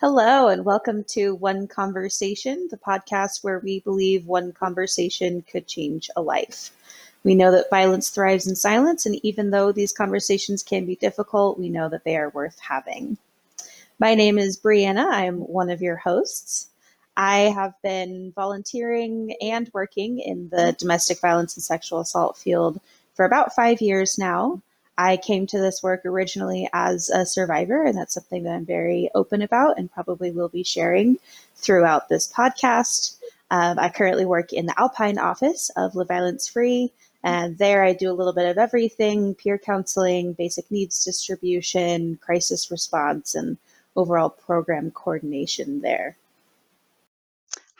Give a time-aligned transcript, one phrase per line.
[0.00, 6.08] Hello, and welcome to One Conversation, the podcast where we believe one conversation could change
[6.16, 6.70] a life.
[7.22, 11.58] We know that violence thrives in silence, and even though these conversations can be difficult,
[11.58, 13.18] we know that they are worth having.
[13.98, 15.06] My name is Brianna.
[15.06, 16.70] I'm one of your hosts.
[17.18, 22.80] I have been volunteering and working in the domestic violence and sexual assault field
[23.12, 24.62] for about five years now.
[25.00, 29.08] I came to this work originally as a survivor, and that's something that I'm very
[29.14, 31.16] open about and probably will be sharing
[31.56, 33.16] throughout this podcast.
[33.50, 36.92] Um, I currently work in the Alpine office of Live Violence Free,
[37.24, 42.70] and there I do a little bit of everything peer counseling, basic needs distribution, crisis
[42.70, 43.56] response, and
[43.96, 46.18] overall program coordination there.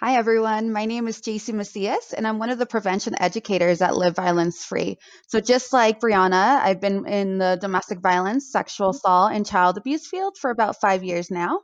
[0.02, 0.72] Hi, everyone.
[0.72, 4.64] My name is JC Macias, and I'm one of the prevention educators at Live Violence
[4.64, 4.96] Free.
[5.26, 10.06] So, just like Brianna, I've been in the domestic violence, sexual assault, and child abuse
[10.06, 11.60] field for about five years now.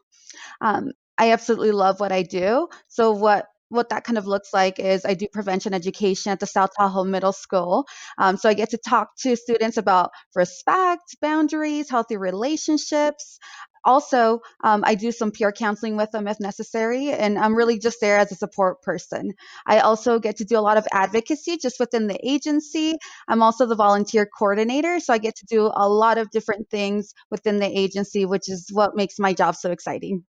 [0.61, 2.69] Um, I absolutely love what I do.
[2.89, 6.47] So, what what that kind of looks like is I do prevention education at the
[6.47, 7.87] South Tahoe Middle School.
[8.19, 13.39] Um, so I get to talk to students about respect, boundaries, healthy relationships,
[13.87, 18.01] also, um, I do some peer counseling with them if necessary, and I'm really just
[18.01, 19.33] there as a support person.
[19.67, 22.97] I also get to do a lot of advocacy just within the agency.
[23.29, 27.15] I'm also the volunteer coordinator, so I get to do a lot of different things
[27.31, 30.25] within the agency, which is what makes my job so exciting.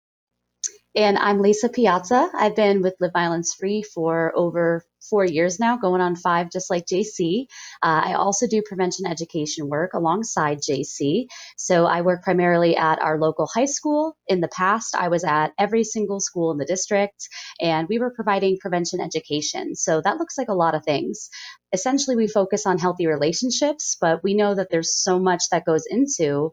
[0.95, 2.29] And I'm Lisa Piazza.
[2.33, 6.69] I've been with Live Violence Free for over four years now, going on five, just
[6.69, 7.45] like JC.
[7.83, 11.27] Uh, I also do prevention education work alongside JC.
[11.57, 14.17] So I work primarily at our local high school.
[14.27, 17.27] In the past, I was at every single school in the district,
[17.59, 19.75] and we were providing prevention education.
[19.75, 21.29] So that looks like a lot of things.
[21.73, 25.85] Essentially, we focus on healthy relationships, but we know that there's so much that goes
[25.89, 26.51] into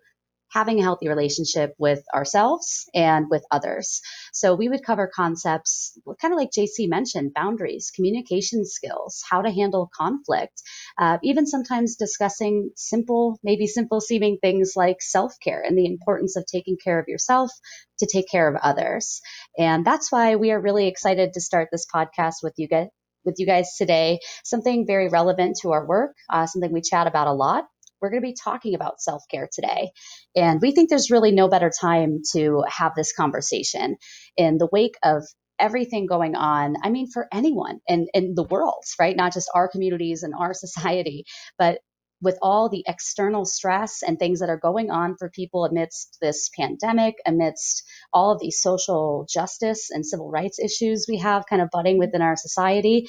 [0.52, 4.00] having a healthy relationship with ourselves and with others.
[4.32, 9.50] So we would cover concepts, kind of like JC mentioned, boundaries, communication skills, how to
[9.50, 10.62] handle conflict,
[10.98, 16.36] uh, even sometimes discussing simple, maybe simple seeming things like self care and the importance
[16.36, 17.50] of taking care of yourself
[17.98, 19.20] to take care of others.
[19.58, 22.88] And that's why we are really excited to start this podcast with you guys
[23.24, 27.28] with you guys today something very relevant to our work, uh, something we chat about
[27.28, 27.64] a lot,
[28.02, 29.92] we're going to be talking about self care today.
[30.36, 33.96] And we think there's really no better time to have this conversation
[34.36, 35.24] in the wake of
[35.58, 36.74] everything going on.
[36.82, 39.16] I mean, for anyone in, in the world, right?
[39.16, 41.24] Not just our communities and our society,
[41.58, 41.78] but
[42.22, 46.50] with all the external stress and things that are going on for people amidst this
[46.58, 47.82] pandemic, amidst
[48.12, 52.22] all of these social justice and civil rights issues we have kind of budding within
[52.22, 53.08] our society,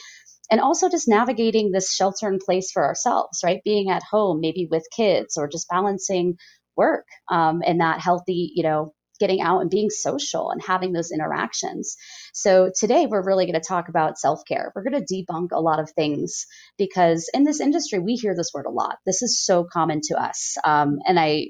[0.53, 3.61] and also just navigating this shelter in place for ourselves, right?
[3.65, 6.35] Being at home, maybe with kids, or just balancing
[6.77, 11.11] work um, and that healthy, you know, getting out and being social and having those
[11.11, 11.95] interactions.
[12.33, 14.71] So today we're really going to talk about self-care.
[14.75, 16.45] We're going to debunk a lot of things
[16.77, 18.97] because in this industry we hear this word a lot.
[19.07, 21.47] This is so common to us, um, and I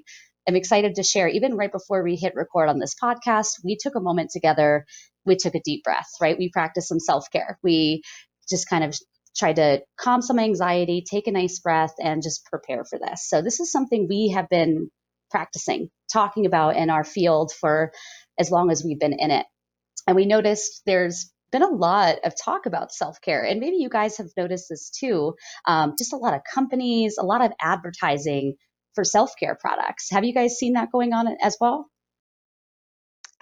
[0.47, 1.27] am excited to share.
[1.27, 4.85] Even right before we hit record on this podcast, we took a moment together.
[5.25, 6.37] We took a deep breath, right?
[6.37, 7.59] We practiced some self-care.
[7.63, 8.03] We
[8.49, 8.95] just kind of
[9.35, 13.27] try to calm some anxiety, take a nice breath, and just prepare for this.
[13.27, 14.89] So, this is something we have been
[15.31, 17.91] practicing, talking about in our field for
[18.39, 19.45] as long as we've been in it.
[20.07, 23.43] And we noticed there's been a lot of talk about self care.
[23.43, 25.35] And maybe you guys have noticed this too.
[25.65, 28.55] Um, just a lot of companies, a lot of advertising
[28.95, 30.09] for self care products.
[30.11, 31.87] Have you guys seen that going on as well?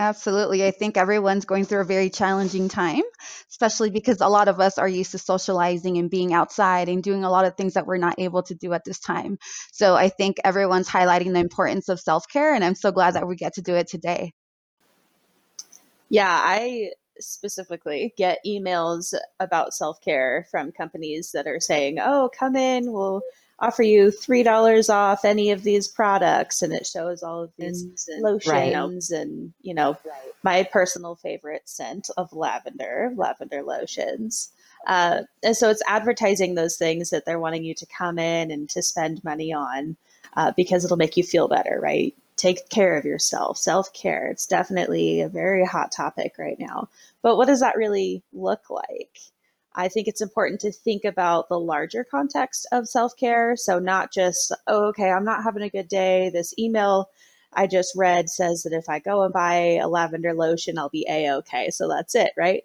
[0.02, 0.66] Absolutely.
[0.66, 3.04] I think everyone's going through a very challenging time,
[3.52, 7.24] especially because a lot of us are used to socializing and being outside and doing
[7.24, 9.38] a lot of things that we're not able to do at this time.
[9.72, 13.28] So I think everyone's highlighting the importance of self care, and I'm so glad that
[13.28, 14.34] we get to do it today.
[16.10, 22.56] Yeah, I specifically get emails about self care from companies that are saying, oh, come
[22.56, 23.22] in, we'll
[23.62, 27.84] offer you three dollars off any of these products and it shows all of these
[28.10, 29.22] and, lotions right.
[29.22, 30.34] and you know right.
[30.44, 34.52] my personal favorite scent of lavender lavender lotions.
[34.88, 38.68] Uh, and so it's advertising those things that they're wanting you to come in and
[38.68, 39.96] to spend money on
[40.36, 42.16] uh, because it'll make you feel better right?
[42.36, 44.28] Take care of yourself self-care.
[44.30, 46.90] It's definitely a very hot topic right now.
[47.22, 49.20] But what does that really look like
[49.74, 53.56] I think it's important to think about the larger context of self care.
[53.56, 56.30] So, not just, oh, okay, I'm not having a good day.
[56.30, 57.10] This email
[57.54, 61.06] I just read says that if I go and buy a lavender lotion, I'll be
[61.10, 61.70] a okay.
[61.70, 62.64] So, that's it, right?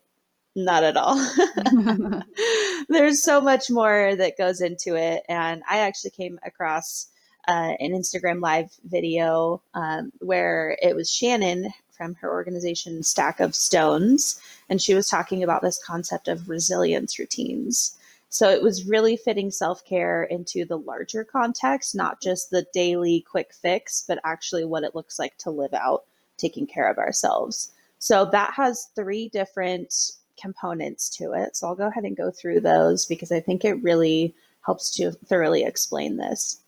[0.54, 1.16] Not at all.
[2.88, 5.22] There's so much more that goes into it.
[5.28, 7.08] And I actually came across
[7.46, 13.54] uh, an Instagram live video um, where it was Shannon from her organization Stack of
[13.54, 17.96] Stones, and she was talking about this concept of resilience routines.
[18.28, 23.24] So it was really fitting self care into the larger context, not just the daily
[23.28, 26.04] quick fix, but actually what it looks like to live out
[26.36, 27.72] taking care of ourselves.
[27.98, 31.56] So that has three different components to it.
[31.56, 34.34] So I'll go ahead and go through those because I think it really
[34.64, 36.60] helps to thoroughly explain this.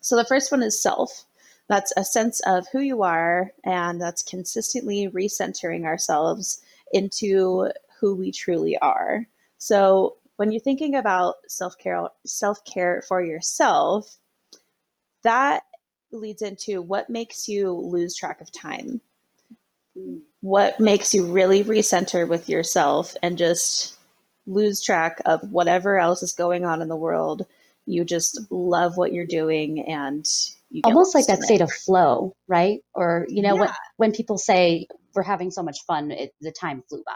[0.00, 1.24] So the first one is self.
[1.68, 6.60] That's a sense of who you are, and that's consistently recentering ourselves
[6.92, 9.26] into who we truly are.
[9.58, 14.18] So when you're thinking about self-care self-care for yourself,
[15.22, 15.62] that
[16.12, 19.00] leads into what makes you lose track of time.
[20.40, 23.96] What makes you really recenter with yourself and just
[24.46, 27.46] lose track of whatever else is going on in the world.
[27.86, 30.28] You just love what you're doing and
[30.82, 32.80] almost like that state of flow, right?
[32.94, 36.82] Or you know when when people say we're having so much fun, it, the time
[36.88, 37.12] flew by.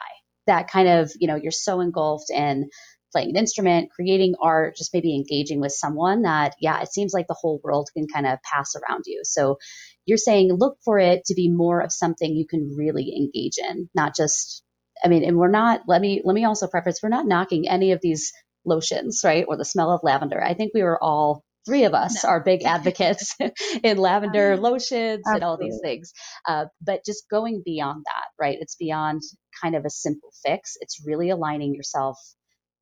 [0.46, 2.68] That kind of you know you're so engulfed in
[3.12, 7.26] playing an instrument, creating art, just maybe engaging with someone that yeah, it seems like
[7.26, 9.22] the whole world can kind of pass around you.
[9.24, 9.58] So
[10.06, 13.88] you're saying look for it to be more of something you can really engage in,
[13.94, 14.62] not just
[15.04, 17.92] I mean, and we're not let me let me also preface we're not knocking any
[17.92, 18.32] of these
[18.64, 19.44] lotions, right?
[19.48, 20.42] Or the smell of lavender.
[20.42, 22.30] I think we were all three of us No.
[22.30, 23.36] are big advocates
[23.84, 26.14] in lavender lotions and all these things.
[26.48, 28.58] Uh, but just going beyond that, right?
[28.60, 29.22] It's beyond
[29.62, 30.78] kind of a simple fix.
[30.82, 32.18] It's really aligning yourself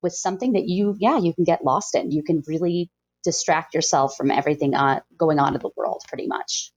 [0.03, 2.11] with something that you, yeah, you can get lost in.
[2.11, 2.89] You can really
[3.25, 6.71] distract yourself from everything on, going on in the world, pretty much.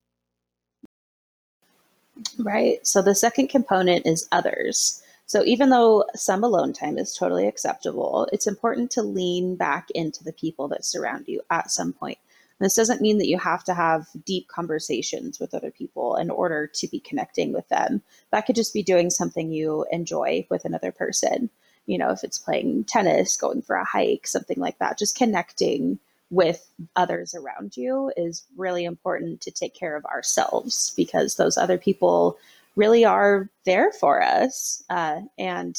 [2.39, 2.87] Right.
[2.87, 5.03] So the second component is others.
[5.31, 10.25] So even though some alone time is totally acceptable, it's important to lean back into
[10.25, 12.19] the people that surround you at some point.
[12.59, 16.67] This doesn't mean that you have to have deep conversations with other people in order
[16.75, 18.03] to be connecting with them.
[18.33, 21.49] That could just be doing something you enjoy with another person.
[21.87, 26.01] You know, if it's playing tennis, going for a hike, something like that, just connecting
[26.31, 31.79] with others around you is really important to take care of ourselves because those other
[31.79, 32.37] people
[32.81, 35.77] really are there for us uh, and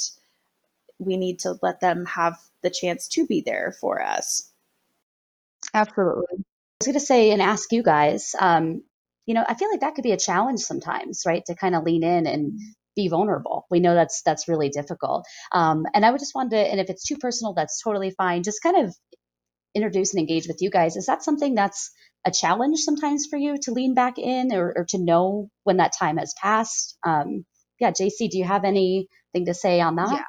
[1.00, 4.52] we need to let them have the chance to be there for us
[5.74, 6.26] Absolutely.
[6.32, 8.84] I was going to say and ask you guys, um,
[9.26, 11.44] you know, I feel like that could be a challenge sometimes, right?
[11.46, 12.60] To kind of lean in and
[12.96, 13.66] be vulnerable.
[13.70, 15.26] We know that's that's really difficult.
[15.54, 18.44] Um, and I would just want to, and if it's too personal, that's totally fine.
[18.44, 18.96] Just kind of
[19.76, 20.96] introduce and engage with you guys.
[20.96, 21.92] Is that something that's
[22.26, 25.94] a challenge sometimes for you to lean back in or, or to know when that
[25.98, 26.98] time has passed?
[27.06, 27.46] Um,
[27.80, 30.12] yeah, JC, do you have anything to say on that?
[30.12, 30.24] Yeah.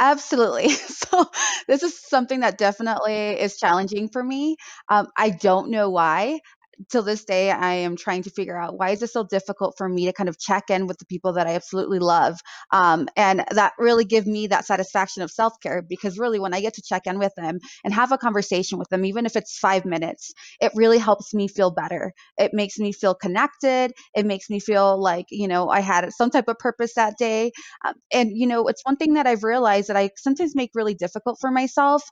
[0.00, 0.68] Absolutely.
[1.10, 1.26] So
[1.68, 4.56] this is something that definitely is challenging for me.
[4.88, 6.40] Um, I don't know why.
[6.88, 9.88] Till this day, I am trying to figure out why is it so difficult for
[9.88, 12.38] me to kind of check in with the people that I absolutely love,
[12.70, 15.82] um, and that really give me that satisfaction of self care.
[15.82, 18.88] Because really, when I get to check in with them and have a conversation with
[18.88, 22.12] them, even if it's five minutes, it really helps me feel better.
[22.38, 23.92] It makes me feel connected.
[24.14, 27.52] It makes me feel like you know I had some type of purpose that day
[27.84, 30.94] um, and you know, it's one thing that I've realized that I sometimes make really
[30.94, 32.02] difficult for myself.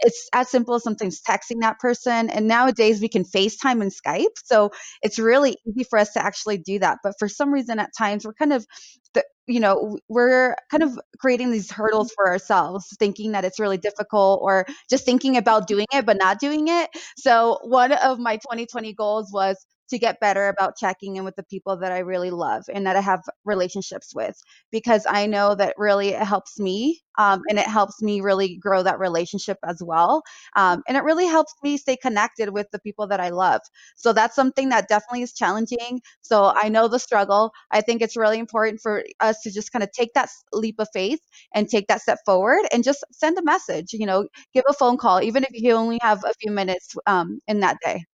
[0.00, 2.30] It's as simple as sometimes texting that person.
[2.30, 4.36] And nowadays we can FaceTime and Skype.
[4.44, 4.70] So
[5.02, 6.98] it's really easy for us to actually do that.
[7.02, 8.66] But for some reason, at times we're kind of,
[9.14, 13.78] the, you know, we're kind of creating these hurdles for ourselves, thinking that it's really
[13.78, 16.90] difficult or just thinking about doing it, but not doing it.
[17.16, 19.56] So one of my 2020 goals was
[19.92, 22.96] to get better about checking in with the people that I really love and that
[22.96, 24.36] I have relationships with
[24.72, 28.82] because I know that really it helps me um, and it helps me really grow
[28.82, 30.22] that relationship as well.
[30.56, 33.60] Um, and it really helps me stay connected with the people that I love.
[33.96, 36.00] So that's something that definitely is challenging.
[36.22, 37.52] So I know the struggle.
[37.70, 40.88] I think it's really important for us to just kind of take that leap of
[40.92, 41.20] faith
[41.54, 44.96] and take that step forward and just send a message, you know, give a phone
[44.96, 48.04] call, even if you only have a few minutes um, in that day.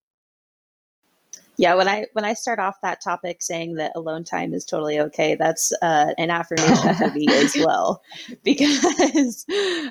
[1.58, 4.98] Yeah when i when i start off that topic saying that alone time is totally
[4.98, 8.02] okay that's uh, an affirmation for me as well
[8.42, 9.44] because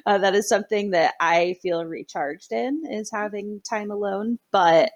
[0.08, 4.92] uh, that is something that i feel recharged in is having time alone but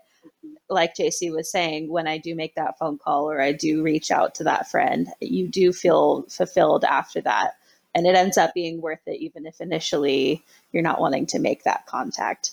[0.70, 4.12] like JC was saying, when I do make that phone call or I do reach
[4.12, 7.56] out to that friend, you do feel fulfilled after that.
[7.94, 11.64] And it ends up being worth it, even if initially you're not wanting to make
[11.64, 12.52] that contact.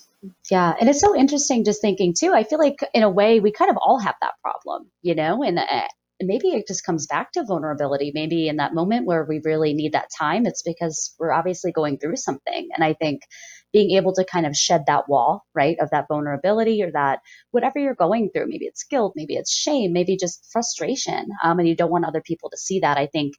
[0.51, 2.33] Yeah, and it's so interesting just thinking too.
[2.35, 5.43] I feel like in a way we kind of all have that problem, you know,
[5.43, 5.83] and, uh,
[6.21, 8.11] maybe it just comes back to vulnerability.
[8.13, 11.99] Maybe in that moment where we really need that time, it's because we're obviously going
[11.99, 12.69] through something.
[12.75, 13.23] And I think,
[13.71, 17.21] being able to kind of shed that wall, right, of that vulnerability or that
[17.51, 21.69] whatever you're going through, maybe it's guilt, maybe it's shame, maybe just frustration, um, and
[21.69, 22.97] you don't want other people to see that.
[22.97, 23.35] I think,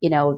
[0.00, 0.36] you know,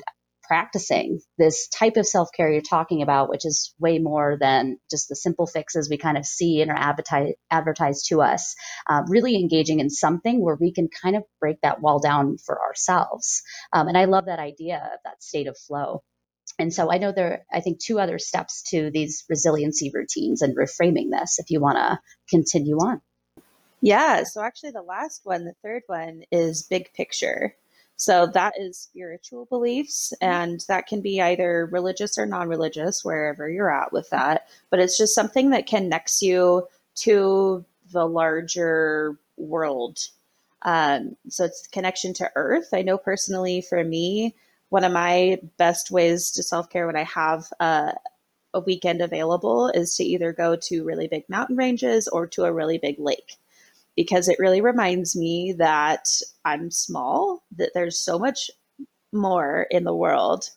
[0.49, 5.09] practicing this type of self care you're talking about, which is way more than just
[5.09, 8.57] the simple fixes we kind of see and are advertised advertised to us.
[8.89, 12.61] Uh, really engaging in something where we can kind of break that wall down for
[12.61, 13.43] ourselves.
[13.73, 16.03] Um, and I love that idea of that state of flow.
[16.59, 20.43] And so I know there, are, I think, two other steps to these resiliency routines
[20.43, 22.01] and reframing this if you want to
[22.31, 23.01] continue on.
[23.81, 24.25] Yeah.
[24.25, 27.55] So actually, the last one, the third one, is big picture.
[27.99, 33.51] So that is spiritual beliefs, and that can be either religious or non religious, wherever
[33.51, 34.47] you're at with that.
[34.71, 36.69] But it's just something that connects you
[37.01, 39.99] to the larger world.
[40.63, 42.69] Um, so it's connection to earth.
[42.73, 44.37] I know personally for me,
[44.69, 47.93] one of my best ways to self care when I have uh,
[48.55, 52.53] a weekend available is to either go to really big mountain ranges or to a
[52.53, 53.39] really big lake
[53.99, 56.07] because it really reminds me that
[56.45, 58.49] I'm small, that there's so much
[59.13, 60.49] more in the world,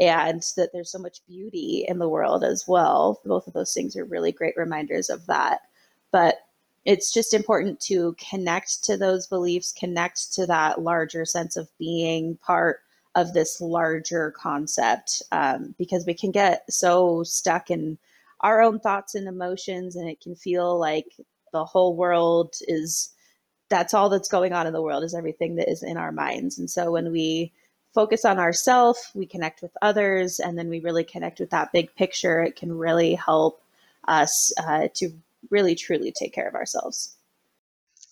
[0.00, 3.20] and that there's so much beauty in the world as well.
[3.24, 5.60] Both of those things are really great reminders of that.
[6.10, 6.40] But
[6.84, 12.36] it's just important to connect to those beliefs, connect to that larger sense of being
[12.38, 12.80] part
[13.14, 17.96] of this larger concept um, because we can get so stuck in
[18.40, 21.06] our own thoughts and emotions, and it can feel like
[21.52, 23.10] the whole world is
[23.68, 26.58] that's all that's going on in the world is everything that is in our minds.
[26.58, 27.52] And so when we
[27.94, 31.94] focus on ourselves, we connect with others, and then we really connect with that big
[31.94, 33.60] picture, it can really help
[34.06, 35.10] us uh, to
[35.50, 37.16] really truly take care of ourselves.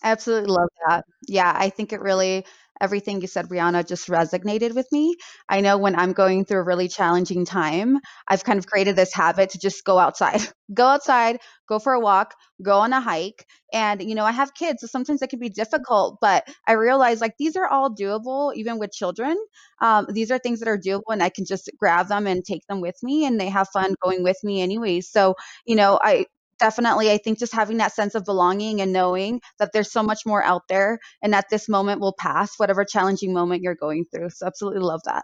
[0.03, 1.05] I absolutely love that.
[1.27, 2.45] Yeah, I think it really
[2.81, 5.15] everything you said, Brianna, just resonated with me.
[5.49, 9.13] I know when I'm going through a really challenging time, I've kind of created this
[9.13, 10.41] habit to just go outside,
[10.73, 13.45] go outside, go for a walk, go on a hike.
[13.73, 17.21] And, you know, I have kids, so sometimes it can be difficult, but I realize
[17.21, 19.37] like these are all doable, even with children.
[19.81, 22.65] Um, these are things that are doable, and I can just grab them and take
[22.67, 25.09] them with me, and they have fun going with me anyways.
[25.09, 26.25] So, you know, I
[26.59, 30.21] definitely i think just having that sense of belonging and knowing that there's so much
[30.25, 34.29] more out there and that this moment will pass whatever challenging moment you're going through.
[34.29, 35.23] So absolutely love that.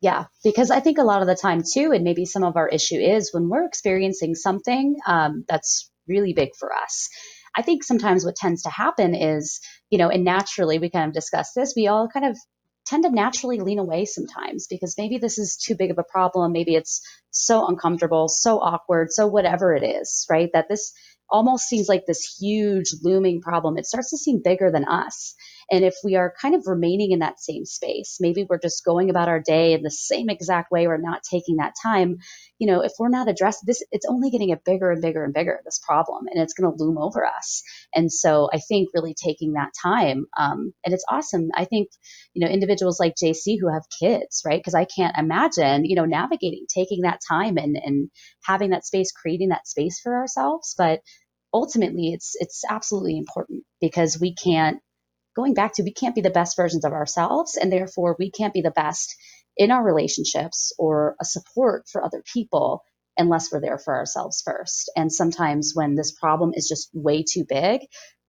[0.00, 2.68] Yeah because i think a lot of the time too and maybe some of our
[2.68, 7.08] issue is when we're experiencing something um, that's really big for us.
[7.56, 9.60] I think sometimes what tends to happen is
[9.90, 12.36] you know and naturally we kind of discuss this we all kind of
[12.86, 16.52] tend to naturally lean away sometimes because maybe this is too big of a problem.
[16.52, 20.50] Maybe it's so uncomfortable, so awkward, so whatever it is, right?
[20.52, 20.92] That this
[21.30, 23.78] almost seems like this huge looming problem.
[23.78, 25.34] It starts to seem bigger than us.
[25.70, 29.10] And if we are kind of remaining in that same space, maybe we're just going
[29.10, 32.18] about our day in the same exact way, we're not taking that time,
[32.58, 35.34] you know, if we're not addressing this, it's only getting a bigger and bigger and
[35.34, 37.62] bigger, this problem, and it's going to loom over us.
[37.94, 41.50] And so I think really taking that time, um, and it's awesome.
[41.54, 41.88] I think,
[42.34, 44.60] you know, individuals like JC who have kids, right?
[44.60, 48.10] Because I can't imagine, you know, navigating, taking that time and, and
[48.44, 50.74] having that space, creating that space for ourselves.
[50.78, 51.00] But
[51.54, 54.78] ultimately it's it's absolutely important because we can't
[55.36, 58.54] going back to we can't be the best versions of ourselves and therefore we can't
[58.54, 59.14] be the best
[59.56, 62.82] in our relationships or a support for other people
[63.18, 67.44] unless we're there for ourselves first and sometimes when this problem is just way too
[67.48, 67.82] big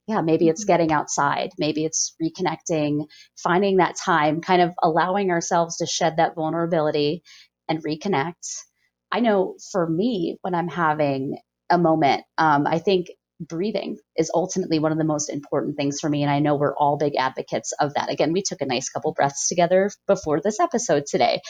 [0.07, 0.73] yeah maybe it's mm-hmm.
[0.73, 3.05] getting outside maybe it's reconnecting
[3.41, 7.23] finding that time kind of allowing ourselves to shed that vulnerability
[7.67, 8.63] and reconnect
[9.11, 11.37] i know for me when i'm having
[11.69, 13.07] a moment um, i think
[13.39, 16.23] breathing is ultimately one of the most important things for me.
[16.23, 18.11] And I know we're all big advocates of that.
[18.11, 21.41] Again, we took a nice couple breaths together before this episode today,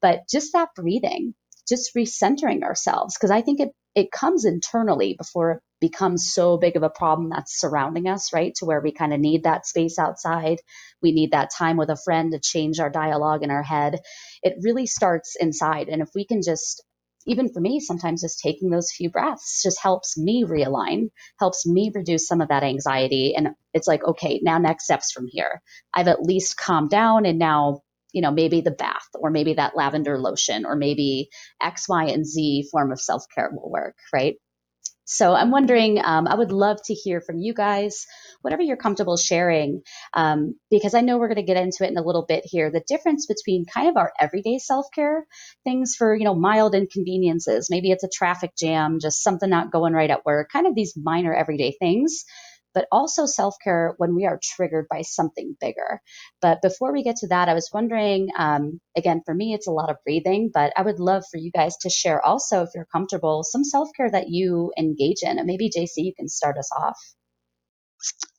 [0.00, 1.34] but just that breathing,
[1.68, 6.76] just recentering ourselves, because I think it, it comes internally before it becomes so big
[6.76, 8.54] of a problem that's surrounding us, right?
[8.56, 10.58] To where we kind of need that space outside.
[11.02, 13.98] We need that time with a friend to change our dialogue in our head.
[14.42, 15.88] It really starts inside.
[15.88, 16.84] And if we can just
[17.26, 21.90] even for me, sometimes just taking those few breaths just helps me realign, helps me
[21.94, 23.34] reduce some of that anxiety.
[23.36, 25.62] And it's like, okay, now next steps from here.
[25.94, 29.76] I've at least calmed down and now, you know, maybe the bath or maybe that
[29.76, 31.28] lavender lotion or maybe
[31.62, 34.36] X, Y, and Z form of self care will work, right?
[35.06, 38.06] So I'm wondering, um, I would love to hear from you guys,
[38.42, 39.82] whatever you're comfortable sharing,
[40.14, 42.70] um, because I know we're going to get into it in a little bit here.
[42.70, 45.26] The difference between kind of our everyday self care
[45.64, 47.68] things for, you know, mild inconveniences.
[47.70, 50.94] Maybe it's a traffic jam, just something not going right at work, kind of these
[50.96, 52.24] minor everyday things
[52.74, 56.00] but also self care when we are triggered by something bigger.
[56.40, 59.72] But before we get to that, I was wondering um, again, for me, it's a
[59.72, 62.86] lot of breathing, but I would love for you guys to share also, if you're
[62.92, 65.38] comfortable, some self care that you engage in.
[65.38, 66.98] And maybe, JC, you can start us off.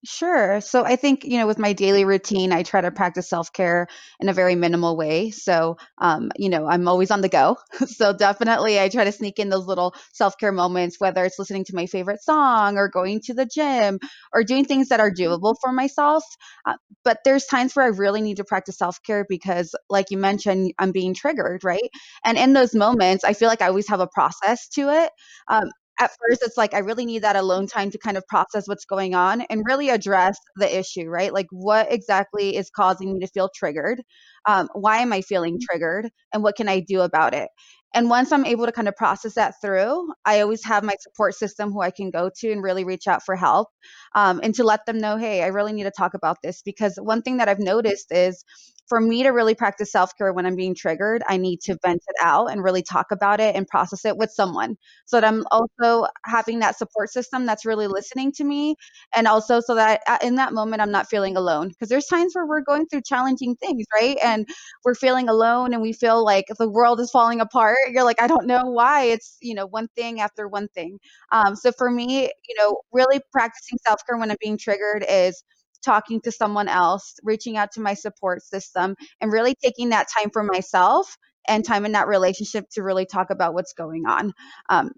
[0.05, 0.60] Sure.
[0.60, 3.88] So I think, you know, with my daily routine, I try to practice self care
[4.20, 5.32] in a very minimal way.
[5.32, 7.55] So, um, you know, I'm always on the go.
[7.88, 11.63] so definitely I try to sneak in those little self care moments, whether it's listening
[11.65, 14.00] to my favorite song or going to the gym
[14.34, 16.24] or doing things that are doable for myself.
[16.65, 20.17] Uh, but there's times where I really need to practice self care because, like you
[20.17, 21.89] mentioned, I'm being triggered, right?
[22.25, 25.12] And in those moments, I feel like I always have a process to it.
[25.48, 28.67] Um, at first it's like I really need that alone time to kind of process
[28.67, 31.33] what's going on and really address the issue, right?
[31.33, 34.01] Like what exactly is causing me to feel triggered?
[34.47, 35.65] Um, why am I feeling mm-hmm.
[35.69, 36.09] triggered?
[36.33, 37.50] And what can I do about it?
[37.95, 41.35] And once I'm able to kind of process that through, I always have my support
[41.35, 43.67] system who I can go to and really reach out for help
[44.15, 46.63] um, and to let them know, hey, I really need to talk about this.
[46.63, 48.43] Because one thing that I've noticed is
[48.88, 52.04] for me to really practice self care when I'm being triggered, I need to vent
[52.08, 54.78] it out and really talk about it and process it with someone.
[55.06, 58.75] So that I'm also having that support system that's really listening to me.
[59.16, 61.70] And also so that in that moment, I'm not feeling alone.
[61.70, 64.18] Because there's times where we're going through challenging things, right?
[64.24, 64.48] And
[64.84, 67.78] we're feeling alone and we feel like the world is falling apart.
[67.92, 69.04] You're like, I don't know why.
[69.06, 71.00] It's, you know, one thing after one thing.
[71.32, 75.44] Um, so for me, you know, really practicing self care when I'm being triggered is
[75.84, 80.30] talking to someone else, reaching out to my support system, and really taking that time
[80.32, 81.16] for myself
[81.48, 84.34] and time in that relationship to really talk about what's going on.
[84.70, 84.92] Um,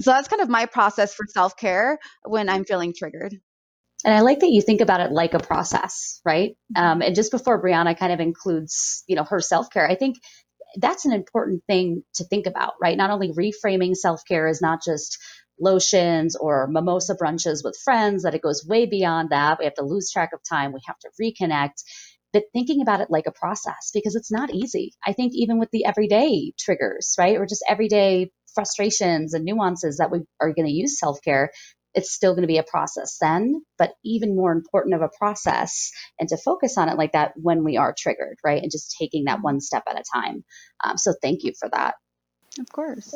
[0.00, 3.34] so that's kind of my process for self care when I'm feeling triggered.
[4.04, 6.50] And I like that you think about it like a process, right?
[6.76, 6.82] Mm-hmm.
[6.82, 10.16] Um, and just before Brianna kind of includes, you know, her self care, I think
[10.78, 12.96] that's an important thing to think about, right?
[12.96, 15.18] Not only reframing self care is not just
[15.60, 19.58] lotions or mimosa brunches with friends, that it goes way beyond that.
[19.58, 20.72] We have to lose track of time.
[20.72, 21.82] We have to reconnect.
[22.32, 24.92] But thinking about it like a process because it's not easy.
[25.06, 27.36] I think even with the everyday triggers, right?
[27.36, 31.50] Or just everyday frustrations and nuances that we are going to use self care,
[31.94, 35.90] it's still going to be a process then, but even more important of a process
[36.20, 38.62] and to focus on it like that when we are triggered, right?
[38.62, 40.44] And just taking that one step at a time.
[40.84, 41.94] Um, so thank you for that.
[42.60, 43.14] Of course.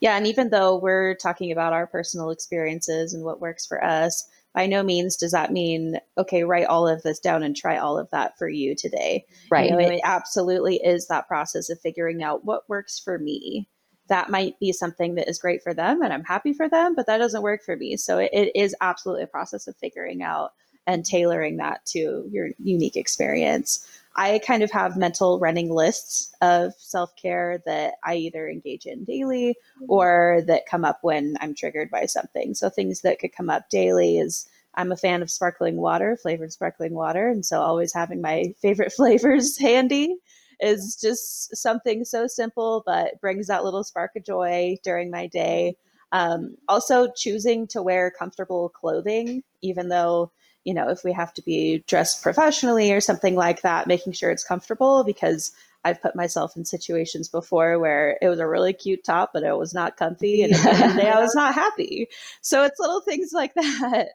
[0.00, 4.28] Yeah, and even though we're talking about our personal experiences and what works for us,
[4.54, 7.98] by no means does that mean okay, write all of this down and try all
[7.98, 9.26] of that for you today.
[9.50, 9.70] Right.
[9.70, 13.68] You know, it absolutely is that process of figuring out what works for me.
[14.08, 17.06] That might be something that is great for them, and I'm happy for them, but
[17.06, 17.96] that doesn't work for me.
[17.96, 20.52] So it, it is absolutely a process of figuring out
[20.86, 23.86] and tailoring that to your unique experience.
[24.16, 29.04] I kind of have mental running lists of self care that I either engage in
[29.04, 29.84] daily mm-hmm.
[29.88, 32.54] or that come up when I'm triggered by something.
[32.54, 36.52] So, things that could come up daily is I'm a fan of sparkling water, flavored
[36.52, 37.28] sparkling water.
[37.28, 40.16] And so, always having my favorite flavors handy
[40.60, 45.76] is just something so simple, but brings that little spark of joy during my day.
[46.12, 50.32] Um, also, choosing to wear comfortable clothing, even though
[50.66, 54.32] you know, if we have to be dressed professionally or something like that, making sure
[54.32, 55.52] it's comfortable because
[55.84, 59.56] I've put myself in situations before where it was a really cute top, but it
[59.56, 60.96] was not comfy, and yeah.
[60.96, 62.08] day I was not happy.
[62.40, 64.08] So it's little things like that,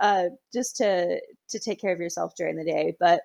[0.00, 2.96] uh, just to to take care of yourself during the day.
[2.98, 3.22] But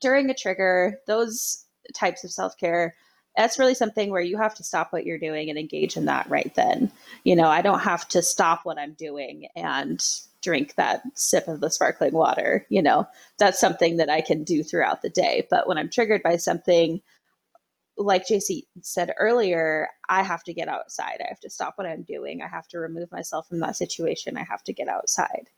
[0.00, 1.64] during a trigger, those
[1.96, 2.94] types of self care,
[3.36, 6.28] that's really something where you have to stop what you're doing and engage in that
[6.28, 6.92] right then.
[7.24, 10.02] You know, I don't have to stop what I'm doing and
[10.42, 12.66] drink that sip of the sparkling water.
[12.68, 13.06] You know,
[13.38, 15.46] that's something that I can do throughout the day.
[15.48, 17.00] But when I'm triggered by something,
[17.96, 21.18] like JC said earlier, I have to get outside.
[21.20, 22.42] I have to stop what I'm doing.
[22.42, 24.36] I have to remove myself from that situation.
[24.36, 25.48] I have to get outside.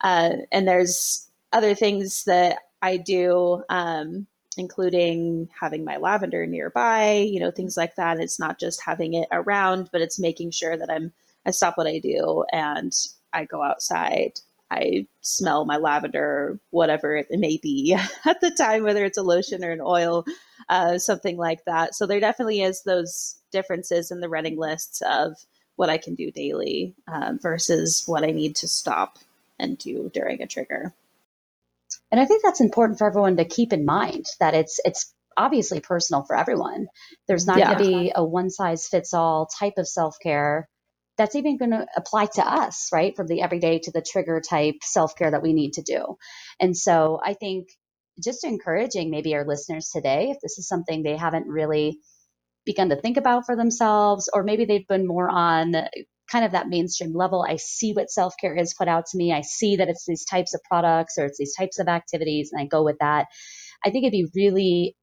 [0.00, 4.26] Uh, and there's other things that I do, um,
[4.60, 8.20] including having my lavender nearby, you know, things like that.
[8.20, 11.12] It's not just having it around, but it's making sure that I'm
[11.46, 12.92] I stop what I do and
[13.32, 14.32] I go outside,
[14.70, 17.96] I smell my lavender, whatever it may be
[18.26, 20.24] at the time, whether it's a lotion or an oil,
[20.68, 21.94] uh, something like that.
[21.94, 25.34] So there definitely is those differences in the running lists of
[25.76, 29.18] what I can do daily um, versus what I need to stop
[29.58, 30.92] and do during a trigger.
[32.10, 35.80] And I think that's important for everyone to keep in mind that it's it's obviously
[35.80, 36.86] personal for everyone.
[37.28, 37.74] There's not yeah.
[37.74, 40.68] going to be a one size fits all type of self care
[41.16, 43.14] that's even going to apply to us, right?
[43.14, 46.16] From the everyday to the trigger type self care that we need to do.
[46.58, 47.68] And so I think
[48.22, 51.98] just encouraging maybe our listeners today, if this is something they haven't really
[52.64, 55.74] begun to think about for themselves, or maybe they've been more on
[56.30, 57.44] kind of that mainstream level.
[57.48, 59.32] I see what self care is put out to me.
[59.32, 62.60] I see that it's these types of products or it's these types of activities, and
[62.60, 63.26] I go with that.
[63.84, 64.96] I think it'd be really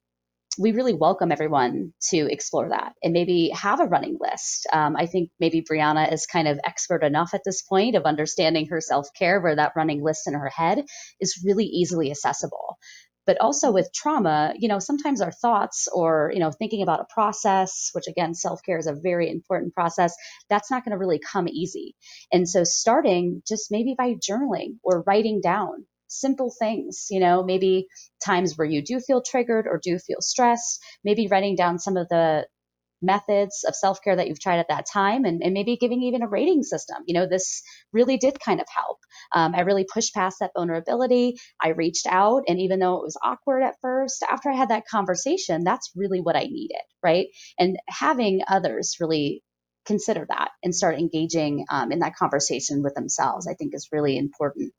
[0.59, 4.67] we really welcome everyone to explore that and maybe have a running list.
[4.73, 8.67] Um, I think maybe Brianna is kind of expert enough at this point of understanding
[8.67, 10.83] her self care, where that running list in her head
[11.19, 12.77] is really easily accessible.
[13.27, 17.13] But also with trauma, you know, sometimes our thoughts or, you know, thinking about a
[17.13, 20.15] process, which again, self care is a very important process,
[20.49, 21.95] that's not going to really come easy.
[22.31, 27.87] And so starting just maybe by journaling or writing down simple things, you know, maybe
[28.25, 32.07] times where you do feel triggered or do feel stressed, maybe writing down some of
[32.09, 32.47] the
[33.01, 36.21] methods of self care that you've tried at that time and, and, maybe giving even
[36.21, 36.97] a rating system.
[37.05, 37.61] You know, this
[37.93, 38.99] really did kind of help.
[39.33, 41.35] Um, I really pushed past that vulnerability.
[41.61, 44.87] I reached out, and even though it was awkward at first, after I had that
[44.87, 47.27] conversation, that's really what I needed, right?
[47.59, 49.43] And having others really
[49.85, 54.17] consider that and start engaging um, in that conversation with themselves, I think is really
[54.17, 54.73] important.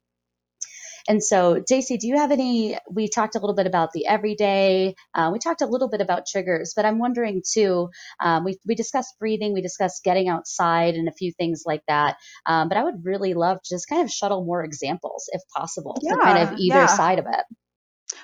[1.07, 2.77] And so, JC, do you have any?
[2.89, 4.95] We talked a little bit about the everyday.
[5.13, 7.89] Uh, we talked a little bit about triggers, but I'm wondering too.
[8.21, 12.17] Um, we we discussed breathing, we discussed getting outside, and a few things like that.
[12.45, 15.97] Um, but I would really love to just kind of shuttle more examples, if possible,
[16.01, 16.85] yeah, for kind of either yeah.
[16.85, 17.45] side of it.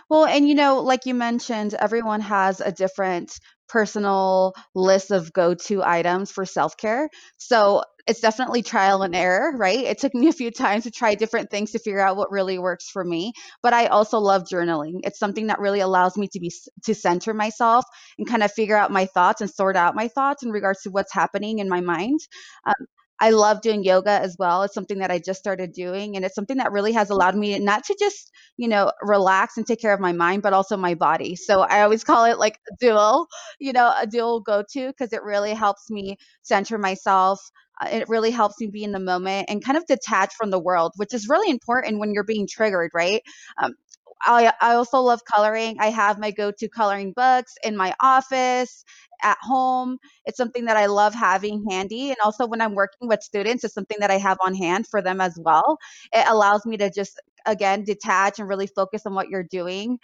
[0.09, 5.83] Well, and you know, like you mentioned, everyone has a different personal list of go-to
[5.83, 7.09] items for self-care.
[7.37, 9.79] So it's definitely trial and error, right?
[9.79, 12.59] It took me a few times to try different things to figure out what really
[12.59, 13.33] works for me.
[13.63, 14.99] But I also love journaling.
[15.03, 16.51] It's something that really allows me to be
[16.83, 17.85] to center myself
[18.17, 20.91] and kind of figure out my thoughts and sort out my thoughts in regards to
[20.91, 22.19] what's happening in my mind.
[22.67, 22.75] Um,
[23.19, 24.63] I love doing yoga as well.
[24.63, 27.57] It's something that I just started doing, and it's something that really has allowed me
[27.59, 30.95] not to just, you know, relax and take care of my mind, but also my
[30.95, 31.35] body.
[31.35, 33.27] So I always call it like a dual,
[33.59, 37.39] you know, a dual go to because it really helps me center myself.
[37.81, 40.59] Uh, it really helps me be in the moment and kind of detach from the
[40.59, 43.21] world, which is really important when you're being triggered, right?
[43.61, 43.73] Um,
[44.21, 45.77] I, I also love coloring.
[45.79, 48.83] I have my go to coloring books in my office
[49.21, 49.97] at home.
[50.25, 52.09] It's something that I love having handy.
[52.09, 55.01] And also when I'm working with students, it's something that I have on hand for
[55.01, 55.77] them as well.
[56.13, 59.99] It allows me to just, again, detach and really focus on what you're doing.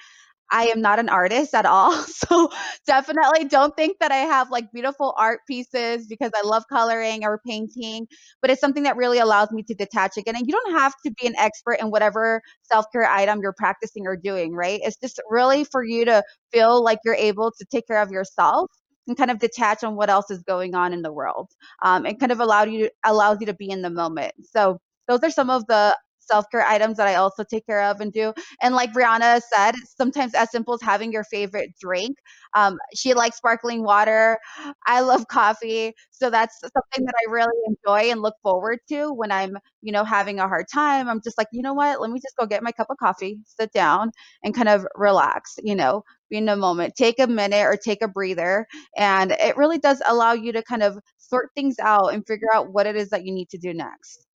[0.52, 1.92] I am not an artist at all.
[2.32, 2.50] So
[2.86, 7.42] definitely don't think that I have like beautiful art pieces because I love coloring or
[7.46, 8.08] painting,
[8.42, 10.36] but it's something that really allows me to detach again.
[10.36, 14.06] And you don't have to be an expert in whatever self care item you're practicing
[14.08, 14.80] or doing, right?
[14.84, 18.70] It's just really for you to feel like you're able to take care of yourself
[19.08, 21.50] and kind of detach on what else is going on in the world
[21.84, 25.20] um, and kind of allow you allows you to be in the moment so those
[25.24, 25.98] are some of the
[26.32, 28.34] self-care items that I also take care of and do.
[28.62, 32.18] And like Brianna said, sometimes as simple as having your favorite drink.
[32.54, 34.38] Um, she likes sparkling water.
[34.86, 35.94] I love coffee.
[36.12, 40.04] So that's something that I really enjoy and look forward to when I'm, you know,
[40.04, 41.10] having a hard time.
[41.10, 42.00] I'm just like, you know what?
[42.00, 44.12] Let me just go get my cup of coffee, sit down
[44.44, 48.02] and kind of relax, you know, be in a moment, take a minute or take
[48.02, 48.68] a breather.
[48.98, 52.72] And it really does allow you to kind of sort things out and figure out
[52.72, 54.28] what it is that you need to do next.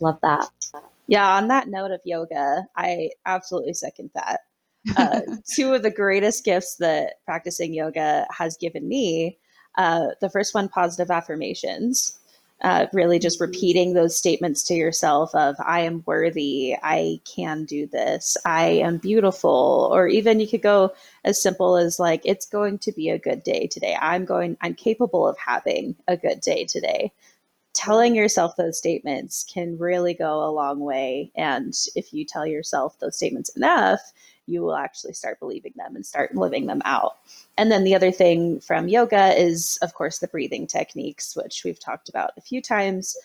[0.00, 0.50] Love that.
[1.12, 4.40] Yeah, on that note of yoga, I absolutely second that.
[4.96, 5.20] Uh,
[5.54, 9.38] two of the greatest gifts that practicing yoga has given me
[9.76, 12.18] uh, the first one, positive affirmations.
[12.62, 13.50] Uh, really just mm-hmm.
[13.50, 18.98] repeating those statements to yourself of i am worthy i can do this i am
[18.98, 20.92] beautiful or even you could go
[21.24, 24.74] as simple as like it's going to be a good day today i'm going i'm
[24.74, 27.10] capable of having a good day today
[27.72, 31.30] telling yourself those statements can really go a long way.
[31.34, 34.12] And if you tell yourself those statements enough,
[34.46, 37.16] you will actually start believing them and start living them out.
[37.56, 41.80] And then the other thing from yoga is, of course, the breathing techniques, which we've
[41.80, 43.16] talked about a few times.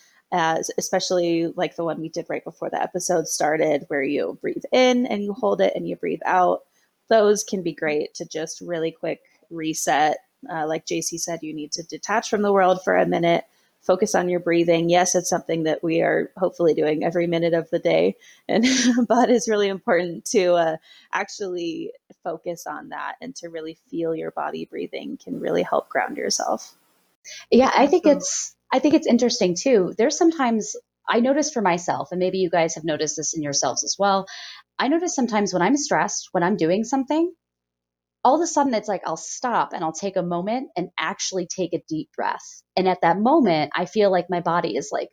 [0.78, 5.06] Especially like the one we did right before the episode started, where you breathe in
[5.08, 6.64] and you hold it and you breathe out.
[7.08, 10.18] Those can be great to just really quick reset.
[10.52, 13.46] Uh, like JC said, you need to detach from the world for a minute
[13.88, 14.90] focus on your breathing.
[14.90, 18.66] Yes, it's something that we are hopefully doing every minute of the day, and
[19.08, 20.78] but it's really important to uh,
[21.12, 26.18] actually focus on that and to really feel your body breathing can really help ground
[26.18, 26.76] yourself.
[27.50, 29.96] Yeah, I think it's I think it's interesting too.
[29.98, 30.76] There's sometimes
[31.10, 34.28] I notice for myself, and maybe you guys have noticed this in yourselves as well.
[34.78, 37.32] I notice sometimes when I'm stressed, when I'm doing something,
[38.28, 41.48] all of a sudden it's like I'll stop and I'll take a moment and actually
[41.48, 42.62] take a deep breath.
[42.76, 45.08] And at that moment, I feel like my body is like,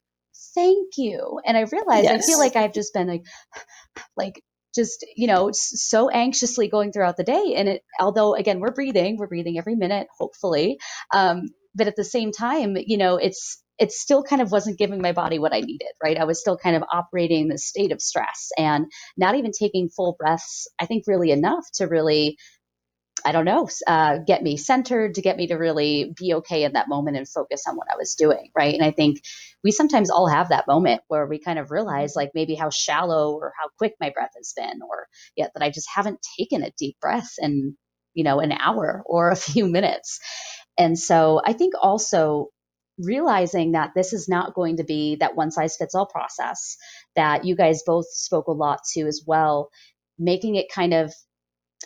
[0.53, 1.39] thank you.
[1.47, 2.25] And I realize yes.
[2.25, 3.23] I feel like I've just been like,
[4.17, 4.43] like,
[4.75, 9.17] just you know so anxiously going throughout the day and it although again we're breathing
[9.17, 10.79] we're breathing every minute hopefully
[11.15, 11.43] um,
[11.75, 15.11] but at the same time, you know, it's it still kind of wasn't giving my
[15.11, 16.17] body what I needed, right?
[16.17, 19.89] I was still kind of operating in this state of stress and not even taking
[19.89, 22.37] full breaths, I think really enough to really
[23.25, 26.75] I don't know, uh, get me centered, to get me to really be okay in
[26.75, 28.51] that moment and focus on what I was doing.
[28.55, 28.75] Right.
[28.75, 29.23] And I think
[29.63, 33.33] we sometimes all have that moment where we kind of realize, like, maybe how shallow
[33.33, 36.73] or how quick my breath has been, or yet that I just haven't taken a
[36.79, 37.77] deep breath in,
[38.13, 40.21] you know, an hour or a few minutes.
[40.77, 42.49] And so I think also
[42.99, 46.77] realizing that this is not going to be that one size fits all process
[47.17, 49.71] that you guys both spoke a lot to as well,
[50.19, 51.13] making it kind of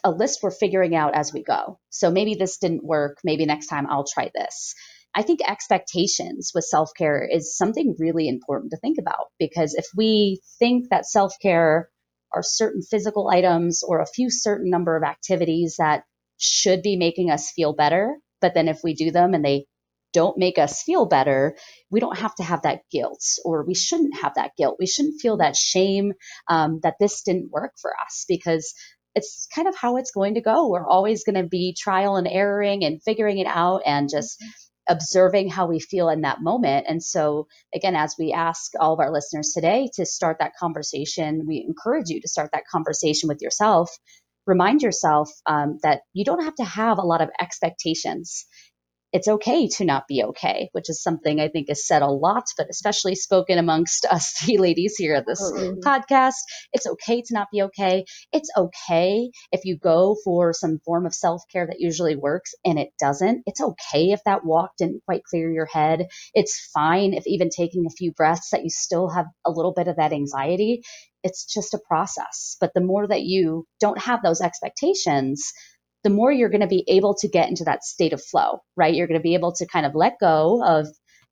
[0.05, 1.79] a list we're figuring out as we go.
[1.91, 3.19] So maybe this didn't work.
[3.25, 4.75] Maybe next time I'll try this.
[5.15, 9.87] I think expectations with self care is something really important to think about because if
[9.97, 11.89] we think that self care
[12.35, 16.05] are certain physical items or a few certain number of activities that
[16.37, 19.65] should be making us feel better, but then if we do them and they
[20.13, 21.57] don't make us feel better,
[21.91, 24.77] we don't have to have that guilt, or we shouldn't have that guilt.
[24.79, 26.13] We shouldn't feel that shame
[26.49, 28.73] um, that this didn't work for us because
[29.15, 30.69] it's kind of how it's going to go.
[30.69, 34.43] We're always going to be trial and erroring and figuring it out and just
[34.89, 36.87] observing how we feel in that moment.
[36.89, 41.45] And so, again, as we ask all of our listeners today to start that conversation,
[41.47, 43.91] we encourage you to start that conversation with yourself.
[44.47, 48.47] Remind yourself um, that you don't have to have a lot of expectations
[49.13, 52.45] it's okay to not be okay, which is something I think is said a lot,
[52.57, 55.81] but especially spoken amongst us three ladies here at this mm-hmm.
[55.81, 56.35] podcast.
[56.73, 58.05] It's okay to not be okay.
[58.33, 62.79] It's okay if you go for some form of self care that usually works and
[62.79, 63.43] it doesn't.
[63.47, 66.07] It's okay if that walk didn't quite clear your head.
[66.35, 69.89] It's fine if even taking a few breaths that you still have a little bit
[69.89, 70.83] of that anxiety.
[71.25, 72.57] It's just a process.
[72.61, 75.53] But the more that you don't have those expectations,
[76.09, 78.95] the more you're going to be able to get into that state of flow, right?
[78.95, 80.87] You're going to be able to kind of let go of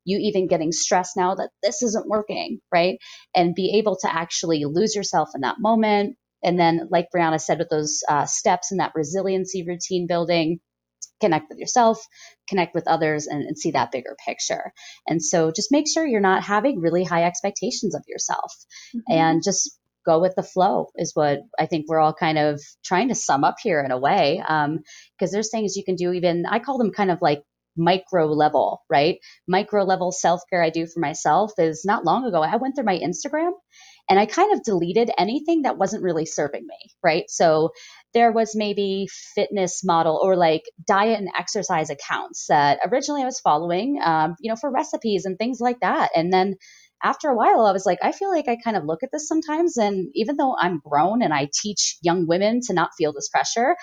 [0.04, 2.98] you even getting stressed now that this isn't working, right?
[3.34, 6.16] And be able to actually lose yourself in that moment.
[6.44, 10.60] And then, like Brianna said, with those uh, steps and that resiliency routine building,
[11.22, 11.98] connect with yourself,
[12.46, 14.74] connect with others, and, and, see that bigger picture.
[15.06, 18.52] And so just make sure you're not having really high expectations of yourself
[18.94, 19.10] mm-hmm.
[19.10, 23.08] and just go with the flow is what I think we're all kind of trying
[23.08, 24.42] to sum up here in a way.
[24.46, 24.80] Um,
[25.18, 27.42] because there's things you can do even, I call them kind of like
[27.76, 29.18] micro level, right?
[29.48, 32.42] Micro level self care I do for myself is not long ago.
[32.42, 33.52] I went through my Instagram
[34.08, 37.24] and I kind of deleted anything that wasn't really serving me, right?
[37.28, 37.70] So
[38.14, 43.40] there was maybe fitness model or like diet and exercise accounts that originally I was
[43.40, 46.10] following, um, you know, for recipes and things like that.
[46.14, 46.56] And then
[47.02, 49.28] after a while, I was like, I feel like I kind of look at this
[49.28, 49.76] sometimes.
[49.76, 53.76] And even though I'm grown and I teach young women to not feel this pressure,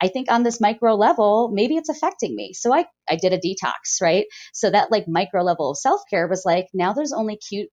[0.00, 2.52] I think on this micro level, maybe it's affecting me.
[2.52, 4.26] So I, I did a detox, right?
[4.52, 7.70] So that like micro level of self care was like, now there's only cute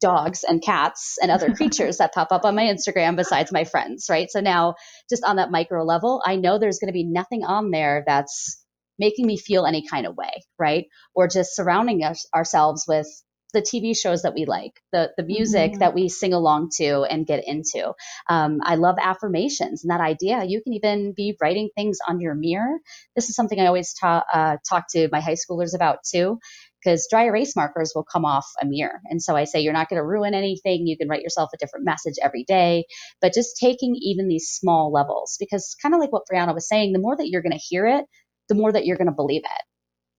[0.00, 4.06] dogs and cats and other creatures that pop up on my Instagram besides my friends,
[4.08, 4.30] right?
[4.30, 4.74] So now
[5.10, 8.64] just on that micro level, I know there's going to be nothing on there that's
[8.98, 10.86] making me feel any kind of way, right?
[11.14, 13.06] Or just surrounding us, ourselves with
[13.52, 15.80] the TV shows that we like, the the music mm-hmm.
[15.80, 17.92] that we sing along to and get into.
[18.28, 20.44] Um, I love affirmations and that idea.
[20.44, 22.78] You can even be writing things on your mirror.
[23.16, 26.38] This is something I always ta- uh, talk to my high schoolers about too,
[26.82, 29.00] because dry erase markers will come off a mirror.
[29.06, 30.86] And so I say you're not going to ruin anything.
[30.86, 32.84] You can write yourself a different message every day,
[33.20, 36.92] but just taking even these small levels, because kind of like what Brianna was saying,
[36.92, 38.04] the more that you're going to hear it,
[38.48, 39.62] the more that you're going to believe it.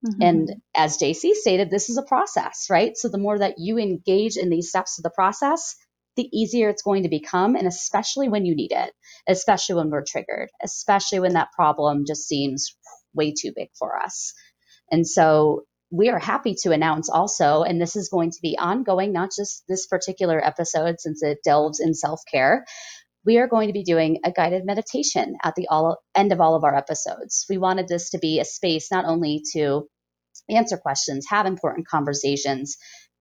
[0.05, 0.21] Mm-hmm.
[0.21, 2.97] And as JC stated, this is a process, right?
[2.97, 5.75] So the more that you engage in these steps of the process,
[6.15, 7.55] the easier it's going to become.
[7.55, 8.91] And especially when you need it,
[9.27, 12.75] especially when we're triggered, especially when that problem just seems
[13.13, 14.33] way too big for us.
[14.91, 19.11] And so we are happy to announce also, and this is going to be ongoing,
[19.11, 22.65] not just this particular episode since it delves in self care,
[23.25, 26.55] we are going to be doing a guided meditation at the all, end of all
[26.55, 27.45] of our episodes.
[27.49, 29.87] We wanted this to be a space not only to
[30.49, 32.77] answer questions, have important conversations,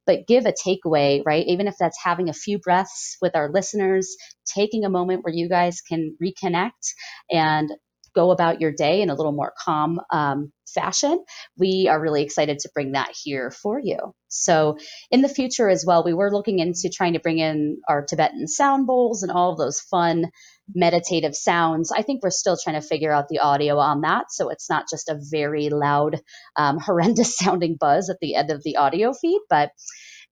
[0.06, 1.46] but give a takeaway, right?
[1.46, 4.16] Even if that's having a few breaths with our listeners,
[4.54, 6.94] taking a moment where you guys can reconnect
[7.30, 7.70] and
[8.14, 11.24] go about your day in a little more calm um, fashion,
[11.58, 14.14] we are really excited to bring that here for you.
[14.28, 14.78] So,
[15.10, 18.46] in the future as well, we were looking into trying to bring in our Tibetan
[18.48, 20.26] sound bowls and all of those fun
[20.72, 21.92] meditative sounds.
[21.92, 24.26] I think we're still trying to figure out the audio on that.
[24.30, 26.20] So, it's not just a very loud,
[26.56, 29.70] um, horrendous sounding buzz at the end of the audio feed, but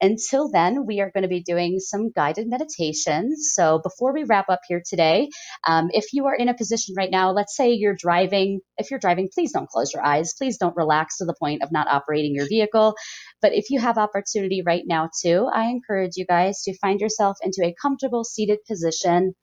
[0.01, 3.51] Until then, we are going to be doing some guided meditations.
[3.53, 5.29] So before we wrap up here today,
[5.67, 9.01] um, if you are in a position right now, let's say you're driving, if you're
[9.01, 10.35] driving, please don't close your eyes.
[10.39, 12.95] Please don't relax to the point of not operating your vehicle.
[13.43, 17.39] But if you have opportunity right now too, I encourage you guys to find yourself
[17.43, 19.35] into a comfortable seated position,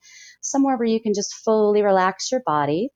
[0.41, 2.89] somewhere where you can just fully relax your body.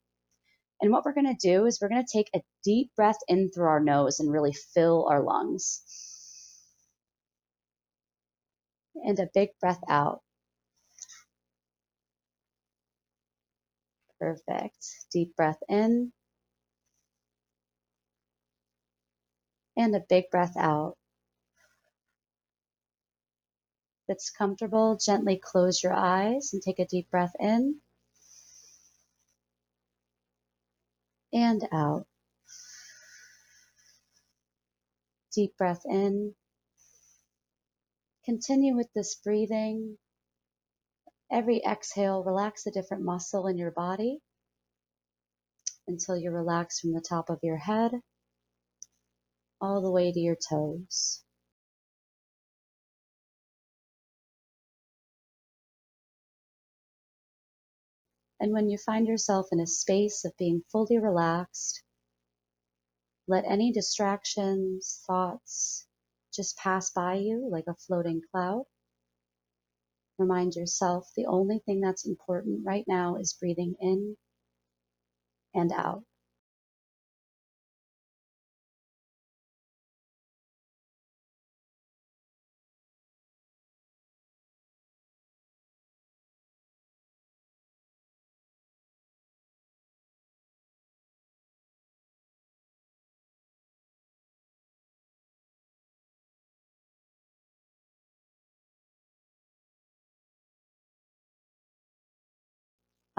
[0.80, 3.50] And what we're going to do is we're going to take a deep breath in
[3.50, 5.82] through our nose and really fill our lungs.
[9.04, 10.22] And a big breath out.
[14.20, 14.86] Perfect.
[15.12, 16.12] Deep breath in.
[19.76, 20.96] And a big breath out.
[24.08, 27.76] If it's comfortable, gently close your eyes and take a deep breath in
[31.32, 32.06] and out.
[35.34, 36.34] Deep breath in.
[38.24, 39.98] Continue with this breathing.
[41.30, 44.20] Every exhale, relax a different muscle in your body
[45.88, 47.92] until you're relaxed from the top of your head
[49.60, 51.22] all the way to your toes.
[58.40, 61.82] And when you find yourself in a space of being fully relaxed,
[63.28, 65.86] let any distractions, thoughts
[66.34, 68.64] just pass by you like a floating cloud.
[70.18, 74.16] Remind yourself the only thing that's important right now is breathing in
[75.54, 76.04] and out.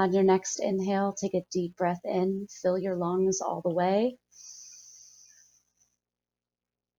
[0.02, 4.18] On your next inhale, take a deep breath in, fill your lungs all the way,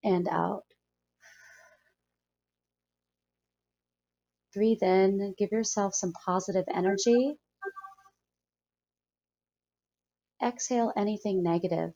[0.05, 0.63] and out.
[4.55, 7.35] Breathe in, give yourself some positive energy.
[10.41, 11.95] Exhale anything negative.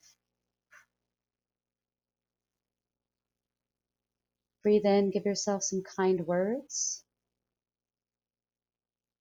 [4.64, 7.05] Breathe in, give yourself some kind words.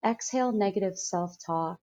[0.05, 1.79] Exhale negative self talk.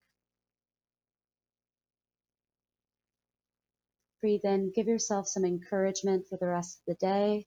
[4.21, 7.45] Breathe in, give yourself some encouragement for the rest of the day.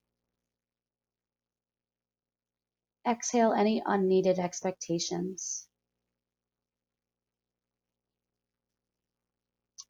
[3.08, 5.66] Exhale any unneeded expectations.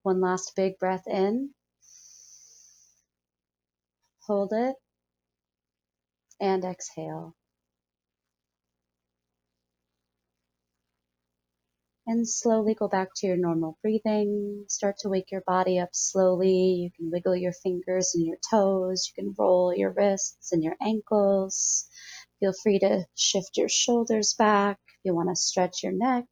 [0.03, 1.51] One last big breath in.
[4.27, 4.77] Hold it
[6.41, 7.35] and exhale.
[12.07, 14.65] And slowly go back to your normal breathing.
[14.69, 16.51] Start to wake your body up slowly.
[16.83, 19.09] You can wiggle your fingers and your toes.
[19.17, 21.89] You can roll your wrists and your ankles.
[22.41, 24.79] Feel free to shift your shoulders back.
[24.89, 26.27] If you want to stretch your neck,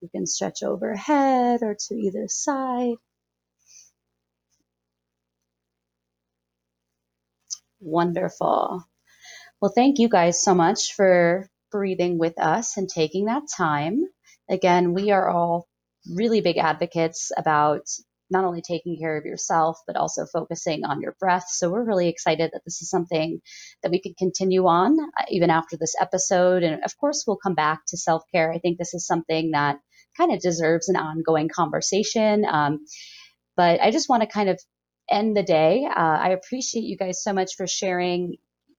[0.00, 2.96] you can stretch overhead or to either side.
[7.80, 8.84] Wonderful.
[9.60, 14.04] Well, thank you guys so much for breathing with us and taking that time.
[14.48, 15.66] Again, we are all
[16.14, 17.82] really big advocates about
[18.30, 21.46] not only taking care of yourself, but also focusing on your breath.
[21.48, 23.40] So we're really excited that this is something
[23.82, 26.62] that we can continue on uh, even after this episode.
[26.62, 28.52] And of course, we'll come back to self care.
[28.52, 29.78] I think this is something that
[30.16, 32.44] kind of deserves an ongoing conversation.
[32.50, 32.80] Um,
[33.56, 34.60] but I just want to kind of
[35.08, 35.86] end the day.
[35.88, 38.36] Uh, I appreciate you guys so much for sharing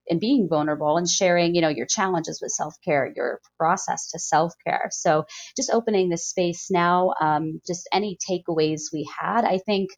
[0.10, 4.20] and being vulnerable and sharing, you know, your challenges with self care, your process to
[4.20, 4.90] self care.
[4.92, 9.90] So just opening this space now, um, just any takeaways we had, I think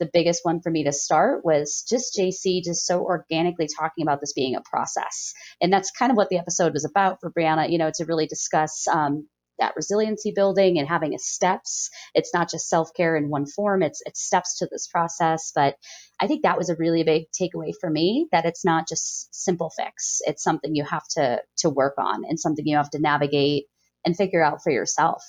[0.00, 4.20] the biggest one for me to start was just JC just so organically talking about
[4.20, 5.32] this being a process.
[5.60, 8.26] And that's kind of what the episode was about for Brianna, you know, to really
[8.26, 11.90] discuss um, that resiliency building and having a steps.
[12.14, 15.52] It's not just self care in one form, it's, it's steps to this process.
[15.54, 15.76] But
[16.20, 19.70] I think that was a really big takeaway for me that it's not just simple
[19.70, 20.20] fix.
[20.26, 23.64] It's something you have to, to work on and something you have to navigate
[24.04, 25.22] and figure out for yourself.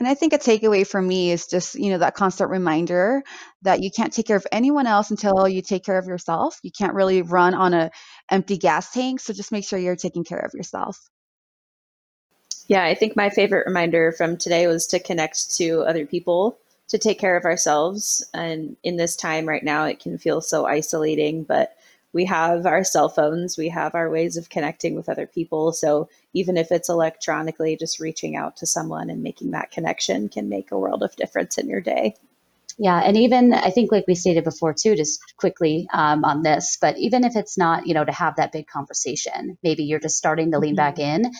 [0.00, 3.22] And I think a takeaway for me is just, you know, that constant reminder
[3.62, 6.58] that you can't take care of anyone else until you take care of yourself.
[6.62, 7.90] You can't really run on a
[8.30, 10.98] empty gas tank, so just make sure you're taking care of yourself.
[12.70, 16.56] Yeah, I think my favorite reminder from today was to connect to other people,
[16.90, 18.24] to take care of ourselves.
[18.32, 21.74] And in this time right now, it can feel so isolating, but
[22.12, 25.72] we have our cell phones, we have our ways of connecting with other people.
[25.72, 30.48] So even if it's electronically, just reaching out to someone and making that connection can
[30.48, 32.14] make a world of difference in your day.
[32.78, 36.78] Yeah, and even I think, like we stated before too, just quickly um, on this,
[36.80, 40.16] but even if it's not, you know, to have that big conversation, maybe you're just
[40.16, 41.30] starting to lean back in,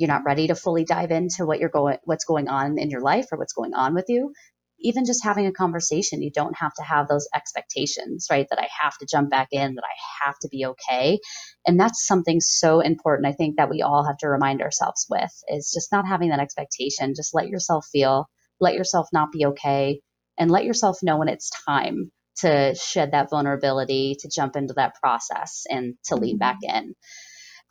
[0.00, 3.02] you're not ready to fully dive into what you're going, what's going on in your
[3.02, 4.32] life or what's going on with you.
[4.78, 8.46] Even just having a conversation, you don't have to have those expectations, right?
[8.48, 11.18] That I have to jump back in, that I have to be okay.
[11.66, 15.30] And that's something so important, I think, that we all have to remind ourselves with
[15.48, 17.12] is just not having that expectation.
[17.14, 18.26] Just let yourself feel,
[18.58, 20.00] let yourself not be okay
[20.38, 24.94] and let yourself know when it's time to shed that vulnerability, to jump into that
[25.02, 26.76] process and to lean back mm-hmm.
[26.78, 26.94] in.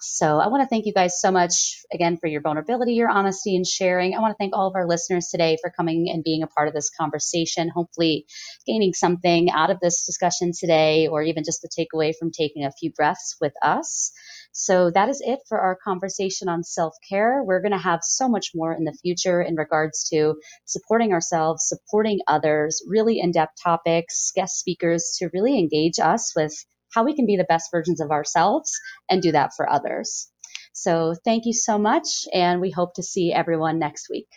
[0.01, 3.57] So I want to thank you guys so much again for your vulnerability, your honesty,
[3.57, 4.15] and sharing.
[4.15, 6.69] I want to thank all of our listeners today for coming and being a part
[6.69, 8.25] of this conversation, hopefully
[8.65, 12.71] gaining something out of this discussion today, or even just the takeaway from taking a
[12.71, 14.13] few breaths with us.
[14.53, 17.43] So that is it for our conversation on self care.
[17.43, 21.67] We're going to have so much more in the future in regards to supporting ourselves,
[21.67, 26.53] supporting others, really in depth topics, guest speakers to really engage us with
[26.93, 28.71] how we can be the best versions of ourselves
[29.09, 30.29] and do that for others.
[30.73, 34.27] So thank you so much, and we hope to see everyone next week.